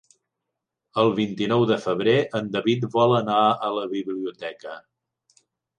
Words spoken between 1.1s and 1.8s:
vint-i-nou de